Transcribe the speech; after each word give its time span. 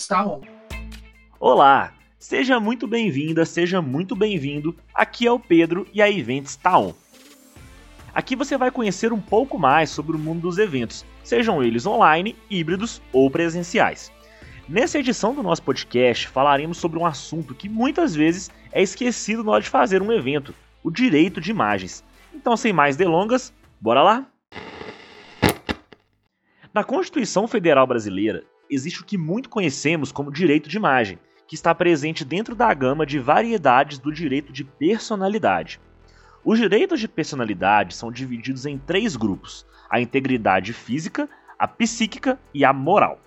está 0.00 0.26
on. 0.26 0.40
Olá, 1.38 1.92
seja 2.18 2.58
muito 2.58 2.86
bem-vinda, 2.86 3.44
seja 3.44 3.82
muito 3.82 4.16
bem-vindo. 4.16 4.74
Aqui 4.94 5.26
é 5.26 5.30
o 5.30 5.38
Pedro 5.38 5.86
e 5.92 6.00
a 6.00 6.10
Events 6.10 6.52
está 6.52 6.78
on. 6.78 6.94
Aqui 8.14 8.34
você 8.34 8.56
vai 8.56 8.70
conhecer 8.70 9.12
um 9.12 9.20
pouco 9.20 9.58
mais 9.58 9.90
sobre 9.90 10.16
o 10.16 10.18
mundo 10.18 10.40
dos 10.40 10.56
eventos, 10.56 11.04
sejam 11.22 11.62
eles 11.62 11.86
online, 11.86 12.34
híbridos 12.48 13.00
ou 13.12 13.30
presenciais. 13.30 14.10
Nessa 14.66 14.98
edição 14.98 15.34
do 15.34 15.42
nosso 15.42 15.62
podcast, 15.62 16.28
falaremos 16.28 16.78
sobre 16.78 16.98
um 16.98 17.04
assunto 17.04 17.54
que 17.54 17.68
muitas 17.68 18.14
vezes 18.14 18.50
é 18.72 18.82
esquecido 18.82 19.44
na 19.44 19.52
hora 19.52 19.62
de 19.62 19.68
fazer 19.68 20.00
um 20.00 20.12
evento: 20.12 20.54
o 20.82 20.90
direito 20.90 21.40
de 21.40 21.50
imagens. 21.50 22.02
Então, 22.32 22.56
sem 22.56 22.72
mais 22.72 22.96
delongas, 22.96 23.52
bora 23.80 24.02
lá? 24.02 24.26
Na 26.72 26.84
Constituição 26.84 27.48
Federal 27.48 27.86
Brasileira, 27.86 28.44
existe 28.70 29.02
o 29.02 29.04
que 29.04 29.18
muito 29.18 29.48
conhecemos 29.48 30.12
como 30.12 30.32
direito 30.32 30.68
de 30.68 30.76
imagem, 30.76 31.18
que 31.46 31.56
está 31.56 31.74
presente 31.74 32.24
dentro 32.24 32.54
da 32.54 32.72
gama 32.72 33.04
de 33.04 33.18
variedades 33.18 33.98
do 33.98 34.12
direito 34.12 34.52
de 34.52 34.62
personalidade. 34.62 35.80
Os 36.44 36.58
direitos 36.58 37.00
de 37.00 37.08
personalidade 37.08 37.94
são 37.94 38.12
divididos 38.12 38.64
em 38.64 38.78
três 38.78 39.16
grupos: 39.16 39.66
a 39.90 40.00
integridade 40.00 40.72
física, 40.72 41.28
a 41.58 41.66
psíquica 41.66 42.38
e 42.54 42.64
a 42.64 42.72
moral. 42.72 43.20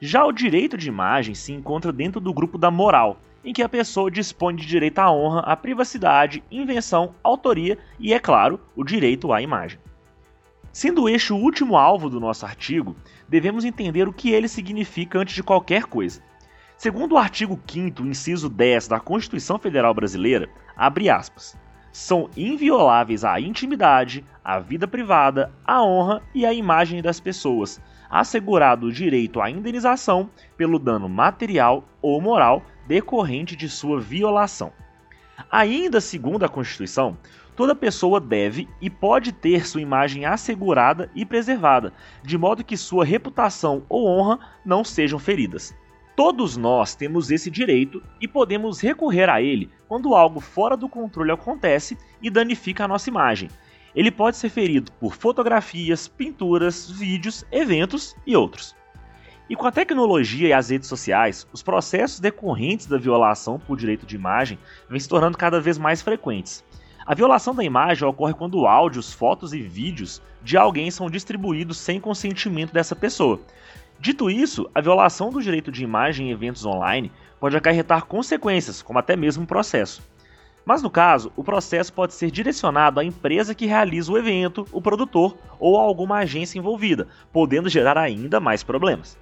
Já 0.00 0.24
o 0.24 0.32
direito 0.32 0.76
de 0.76 0.88
imagem 0.88 1.34
se 1.34 1.52
encontra 1.52 1.92
dentro 1.92 2.20
do 2.20 2.32
grupo 2.32 2.56
da 2.56 2.70
moral, 2.70 3.18
em 3.44 3.52
que 3.52 3.62
a 3.62 3.68
pessoa 3.68 4.10
dispõe 4.10 4.54
de 4.54 4.66
direito 4.66 4.98
à 4.98 5.10
honra, 5.10 5.40
à 5.40 5.56
privacidade, 5.56 6.44
invenção, 6.50 7.14
autoria 7.22 7.78
e, 7.98 8.12
é 8.12 8.18
claro, 8.18 8.60
o 8.76 8.84
direito 8.84 9.32
à 9.32 9.40
imagem. 9.40 9.78
Sendo 10.72 11.08
este 11.08 11.32
o 11.32 11.36
último 11.36 11.76
alvo 11.76 12.08
do 12.08 12.20
nosso 12.20 12.46
artigo, 12.46 12.94
devemos 13.28 13.64
entender 13.64 14.06
o 14.06 14.12
que 14.12 14.30
ele 14.30 14.46
significa 14.46 15.18
antes 15.18 15.34
de 15.34 15.42
qualquer 15.42 15.84
coisa. 15.84 16.22
Segundo 16.76 17.12
o 17.12 17.18
artigo 17.18 17.60
5 17.66 18.02
inciso 18.06 18.48
10 18.48 18.86
da 18.86 19.00
Constituição 19.00 19.58
Federal 19.58 19.92
Brasileira, 19.92 20.48
abre 20.76 21.10
aspas, 21.10 21.58
são 21.90 22.30
invioláveis 22.36 23.24
a 23.24 23.40
intimidade, 23.40 24.24
a 24.44 24.60
vida 24.60 24.86
privada, 24.86 25.52
a 25.64 25.82
honra 25.82 26.22
e 26.32 26.46
a 26.46 26.52
imagem 26.52 27.02
das 27.02 27.18
pessoas, 27.18 27.80
assegurado 28.08 28.86
o 28.86 28.92
direito 28.92 29.40
à 29.40 29.50
indenização 29.50 30.30
pelo 30.56 30.78
dano 30.78 31.08
material 31.08 31.84
ou 32.00 32.20
moral 32.20 32.62
decorrente 32.86 33.56
de 33.56 33.68
sua 33.68 34.00
violação. 34.00 34.72
Ainda 35.50 36.00
segundo 36.00 36.44
a 36.44 36.48
Constituição, 36.48 37.16
toda 37.60 37.74
pessoa 37.74 38.18
deve 38.18 38.66
e 38.80 38.88
pode 38.88 39.32
ter 39.32 39.66
sua 39.66 39.82
imagem 39.82 40.24
assegurada 40.24 41.10
e 41.14 41.26
preservada, 41.26 41.92
de 42.22 42.38
modo 42.38 42.64
que 42.64 42.74
sua 42.74 43.04
reputação 43.04 43.84
ou 43.86 44.08
honra 44.08 44.38
não 44.64 44.82
sejam 44.82 45.18
feridas. 45.18 45.76
Todos 46.16 46.56
nós 46.56 46.94
temos 46.94 47.30
esse 47.30 47.50
direito 47.50 48.02
e 48.18 48.26
podemos 48.26 48.80
recorrer 48.80 49.28
a 49.28 49.42
ele 49.42 49.68
quando 49.86 50.14
algo 50.14 50.40
fora 50.40 50.74
do 50.74 50.88
controle 50.88 51.32
acontece 51.32 51.98
e 52.22 52.30
danifica 52.30 52.86
a 52.86 52.88
nossa 52.88 53.10
imagem. 53.10 53.50
Ele 53.94 54.10
pode 54.10 54.38
ser 54.38 54.48
ferido 54.48 54.90
por 54.92 55.14
fotografias, 55.14 56.08
pinturas, 56.08 56.90
vídeos, 56.90 57.44
eventos 57.52 58.16
e 58.26 58.34
outros. 58.34 58.74
E 59.50 59.54
com 59.54 59.66
a 59.66 59.72
tecnologia 59.72 60.48
e 60.48 60.52
as 60.54 60.70
redes 60.70 60.88
sociais, 60.88 61.46
os 61.52 61.62
processos 61.62 62.20
decorrentes 62.20 62.86
da 62.86 62.96
violação 62.96 63.58
por 63.58 63.76
direito 63.76 64.06
de 64.06 64.16
imagem 64.16 64.58
vêm 64.88 64.98
se 64.98 65.06
tornando 65.06 65.36
cada 65.36 65.60
vez 65.60 65.76
mais 65.76 66.00
frequentes. 66.00 66.64
A 67.06 67.14
violação 67.14 67.54
da 67.54 67.64
imagem 67.64 68.06
ocorre 68.06 68.34
quando 68.34 68.66
áudios, 68.66 69.12
fotos 69.12 69.52
e 69.52 69.60
vídeos 69.60 70.20
de 70.42 70.56
alguém 70.56 70.90
são 70.90 71.10
distribuídos 71.10 71.78
sem 71.78 71.98
consentimento 71.98 72.72
dessa 72.72 72.94
pessoa. 72.94 73.40
Dito 73.98 74.30
isso, 74.30 74.70
a 74.74 74.80
violação 74.80 75.30
do 75.30 75.42
direito 75.42 75.72
de 75.72 75.82
imagem 75.82 76.28
em 76.28 76.30
eventos 76.30 76.64
online 76.64 77.10
pode 77.38 77.56
acarretar 77.56 78.06
consequências, 78.06 78.82
como 78.82 78.98
até 78.98 79.16
mesmo 79.16 79.46
processo. 79.46 80.02
Mas 80.64 80.82
no 80.82 80.90
caso, 80.90 81.32
o 81.36 81.42
processo 81.42 81.92
pode 81.92 82.12
ser 82.14 82.30
direcionado 82.30 83.00
à 83.00 83.04
empresa 83.04 83.54
que 83.54 83.66
realiza 83.66 84.12
o 84.12 84.18
evento, 84.18 84.66
o 84.72 84.80
produtor 84.80 85.36
ou 85.58 85.78
a 85.78 85.82
alguma 85.82 86.18
agência 86.18 86.58
envolvida, 86.58 87.08
podendo 87.32 87.68
gerar 87.68 87.96
ainda 87.98 88.38
mais 88.40 88.62
problemas. 88.62 89.18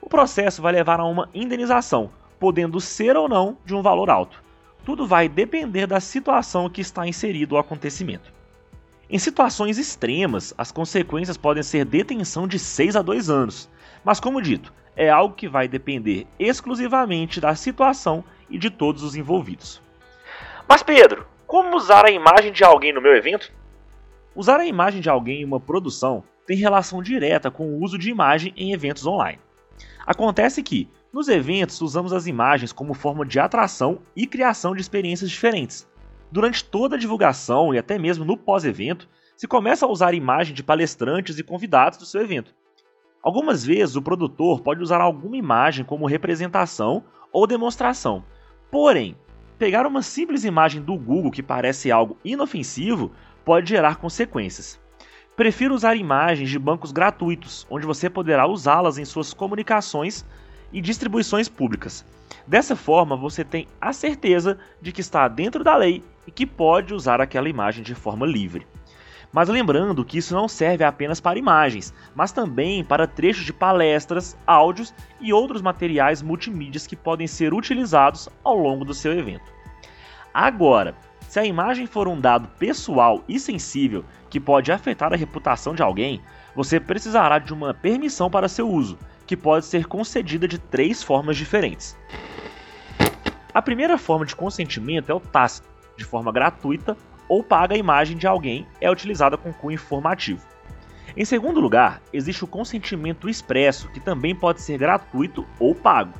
O 0.00 0.08
processo 0.08 0.60
vai 0.60 0.72
levar 0.72 1.00
a 1.00 1.04
uma 1.04 1.28
indenização, 1.32 2.10
podendo 2.38 2.80
ser 2.80 3.16
ou 3.16 3.28
não 3.28 3.56
de 3.64 3.74
um 3.74 3.82
valor 3.82 4.10
alto. 4.10 4.43
Tudo 4.84 5.06
vai 5.06 5.28
depender 5.28 5.86
da 5.86 5.98
situação 5.98 6.68
que 6.68 6.80
está 6.80 7.06
inserido 7.06 7.54
o 7.54 7.58
acontecimento. 7.58 8.32
Em 9.08 9.18
situações 9.18 9.78
extremas, 9.78 10.52
as 10.58 10.70
consequências 10.70 11.36
podem 11.36 11.62
ser 11.62 11.84
detenção 11.84 12.46
de 12.46 12.58
6 12.58 12.96
a 12.96 13.02
2 13.02 13.30
anos, 13.30 13.70
mas 14.04 14.20
como 14.20 14.42
dito, 14.42 14.72
é 14.94 15.08
algo 15.08 15.34
que 15.34 15.48
vai 15.48 15.66
depender 15.66 16.26
exclusivamente 16.38 17.40
da 17.40 17.54
situação 17.54 18.22
e 18.50 18.58
de 18.58 18.70
todos 18.70 19.02
os 19.02 19.16
envolvidos. 19.16 19.80
Mas 20.68 20.82
Pedro, 20.82 21.26
como 21.46 21.76
usar 21.76 22.04
a 22.04 22.10
imagem 22.10 22.52
de 22.52 22.64
alguém 22.64 22.92
no 22.92 23.00
meu 23.00 23.16
evento? 23.16 23.52
Usar 24.34 24.60
a 24.60 24.66
imagem 24.66 25.00
de 25.00 25.08
alguém 25.08 25.42
em 25.42 25.44
uma 25.44 25.60
produção 25.60 26.24
tem 26.46 26.56
relação 26.56 27.02
direta 27.02 27.50
com 27.50 27.68
o 27.68 27.82
uso 27.82 27.98
de 27.98 28.10
imagem 28.10 28.52
em 28.56 28.72
eventos 28.72 29.06
online. 29.06 29.38
Acontece 30.06 30.62
que, 30.62 30.88
nos 31.12 31.28
eventos, 31.28 31.80
usamos 31.80 32.12
as 32.12 32.26
imagens 32.26 32.72
como 32.72 32.94
forma 32.94 33.24
de 33.24 33.38
atração 33.38 34.00
e 34.14 34.26
criação 34.26 34.74
de 34.74 34.80
experiências 34.80 35.30
diferentes. 35.30 35.88
Durante 36.30 36.64
toda 36.64 36.96
a 36.96 36.98
divulgação 36.98 37.72
e 37.72 37.78
até 37.78 37.98
mesmo 37.98 38.24
no 38.24 38.36
pós-evento, 38.36 39.08
se 39.36 39.46
começa 39.46 39.86
a 39.86 39.88
usar 39.88 40.14
imagem 40.14 40.54
de 40.54 40.62
palestrantes 40.62 41.38
e 41.38 41.42
convidados 41.42 41.98
do 41.98 42.06
seu 42.06 42.20
evento. 42.20 42.54
Algumas 43.22 43.64
vezes 43.64 43.96
o 43.96 44.02
produtor 44.02 44.60
pode 44.60 44.82
usar 44.82 45.00
alguma 45.00 45.36
imagem 45.36 45.84
como 45.84 46.06
representação 46.06 47.04
ou 47.32 47.46
demonstração. 47.46 48.24
Porém, 48.70 49.16
pegar 49.58 49.86
uma 49.86 50.02
simples 50.02 50.44
imagem 50.44 50.82
do 50.82 50.96
Google 50.98 51.30
que 51.30 51.42
parece 51.42 51.90
algo 51.90 52.18
inofensivo 52.24 53.12
pode 53.44 53.70
gerar 53.70 53.96
consequências. 53.96 54.80
Prefiro 55.36 55.74
usar 55.74 55.96
imagens 55.96 56.48
de 56.48 56.56
bancos 56.60 56.92
gratuitos, 56.92 57.66
onde 57.68 57.84
você 57.84 58.08
poderá 58.08 58.46
usá-las 58.46 58.98
em 58.98 59.04
suas 59.04 59.34
comunicações 59.34 60.24
e 60.72 60.80
distribuições 60.80 61.48
públicas. 61.48 62.04
Dessa 62.46 62.76
forma, 62.76 63.16
você 63.16 63.42
tem 63.42 63.66
a 63.80 63.92
certeza 63.92 64.56
de 64.80 64.92
que 64.92 65.00
está 65.00 65.26
dentro 65.26 65.64
da 65.64 65.74
lei 65.74 66.04
e 66.24 66.30
que 66.30 66.46
pode 66.46 66.94
usar 66.94 67.20
aquela 67.20 67.48
imagem 67.48 67.82
de 67.82 67.96
forma 67.96 68.24
livre. 68.24 68.64
Mas 69.32 69.48
lembrando 69.48 70.04
que 70.04 70.18
isso 70.18 70.32
não 70.32 70.46
serve 70.46 70.84
apenas 70.84 71.20
para 71.20 71.36
imagens, 71.36 71.92
mas 72.14 72.30
também 72.30 72.84
para 72.84 73.04
trechos 73.04 73.44
de 73.44 73.52
palestras, 73.52 74.38
áudios 74.46 74.94
e 75.20 75.32
outros 75.32 75.60
materiais 75.60 76.22
multimídias 76.22 76.86
que 76.86 76.94
podem 76.94 77.26
ser 77.26 77.52
utilizados 77.52 78.28
ao 78.44 78.56
longo 78.56 78.84
do 78.84 78.94
seu 78.94 79.12
evento. 79.12 79.52
Agora, 80.32 80.94
se 81.28 81.40
a 81.40 81.44
imagem 81.44 81.86
for 81.86 82.06
um 82.06 82.20
dado 82.20 82.48
pessoal 82.58 83.22
e 83.28 83.38
sensível 83.38 84.04
que 84.30 84.40
pode 84.40 84.70
afetar 84.70 85.12
a 85.12 85.16
reputação 85.16 85.74
de 85.74 85.82
alguém, 85.82 86.20
você 86.54 86.78
precisará 86.78 87.38
de 87.38 87.52
uma 87.52 87.74
permissão 87.74 88.30
para 88.30 88.48
seu 88.48 88.68
uso, 88.68 88.98
que 89.26 89.36
pode 89.36 89.66
ser 89.66 89.86
concedida 89.86 90.46
de 90.46 90.58
três 90.58 91.02
formas 91.02 91.36
diferentes. 91.36 91.96
A 93.52 93.62
primeira 93.62 93.96
forma 93.96 94.26
de 94.26 94.34
consentimento 94.34 95.10
é 95.10 95.14
o 95.14 95.20
tácito, 95.20 95.68
de 95.96 96.04
forma 96.04 96.32
gratuita 96.32 96.96
ou 97.28 97.42
paga 97.42 97.74
a 97.74 97.78
imagem 97.78 98.16
de 98.16 98.26
alguém 98.26 98.66
é 98.80 98.90
utilizada 98.90 99.36
com 99.36 99.52
cunho 99.52 99.74
informativo. 99.74 100.44
Em 101.16 101.24
segundo 101.24 101.60
lugar, 101.60 102.02
existe 102.12 102.42
o 102.42 102.48
consentimento 102.48 103.28
expresso, 103.28 103.88
que 103.90 104.00
também 104.00 104.34
pode 104.34 104.60
ser 104.60 104.78
gratuito 104.78 105.46
ou 105.58 105.74
pago. 105.74 106.12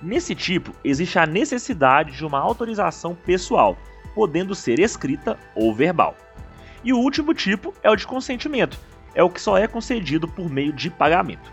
Nesse 0.00 0.34
tipo, 0.34 0.72
existe 0.84 1.18
a 1.18 1.26
necessidade 1.26 2.12
de 2.12 2.24
uma 2.24 2.38
autorização 2.38 3.14
pessoal, 3.14 3.78
podendo 4.16 4.54
ser 4.54 4.80
escrita 4.80 5.38
ou 5.54 5.74
verbal. 5.74 6.16
E 6.82 6.90
o 6.90 6.98
último 6.98 7.34
tipo 7.34 7.74
é 7.82 7.90
o 7.90 7.96
de 7.96 8.06
consentimento, 8.06 8.78
é 9.14 9.22
o 9.22 9.28
que 9.28 9.40
só 9.40 9.58
é 9.58 9.68
concedido 9.68 10.26
por 10.26 10.48
meio 10.48 10.72
de 10.72 10.88
pagamento. 10.88 11.52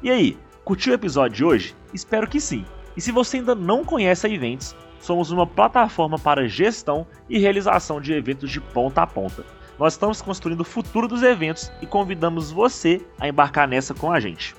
E 0.00 0.08
aí, 0.08 0.38
curtiu 0.64 0.92
o 0.92 0.94
episódio 0.94 1.36
de 1.36 1.44
hoje? 1.44 1.74
Espero 1.92 2.28
que 2.28 2.40
sim. 2.40 2.64
E 2.96 3.00
se 3.00 3.10
você 3.10 3.38
ainda 3.38 3.56
não 3.56 3.84
conhece 3.84 4.28
a 4.28 4.30
Events, 4.30 4.76
somos 5.00 5.32
uma 5.32 5.46
plataforma 5.46 6.18
para 6.20 6.46
gestão 6.46 7.04
e 7.28 7.38
realização 7.38 8.00
de 8.00 8.12
eventos 8.12 8.48
de 8.48 8.60
ponta 8.60 9.02
a 9.02 9.06
ponta. 9.06 9.44
Nós 9.76 9.94
estamos 9.94 10.22
construindo 10.22 10.60
o 10.60 10.64
futuro 10.64 11.08
dos 11.08 11.22
eventos 11.22 11.72
e 11.82 11.86
convidamos 11.86 12.52
você 12.52 13.00
a 13.18 13.26
embarcar 13.26 13.66
nessa 13.66 13.92
com 13.92 14.12
a 14.12 14.20
gente. 14.20 14.54